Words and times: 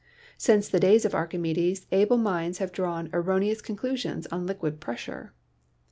Since 0.39 0.67
the 0.67 0.79
days 0.79 1.05
of 1.05 1.13
Archimedes 1.13 1.85
able 1.91 2.17
minds 2.17 2.57
have 2.57 2.71
drawn 2.71 3.11
erroneous 3.13 3.61
conclusions 3.61 4.25
on 4.31 4.47
liquid 4.47 4.79
pressure. 4.79 5.35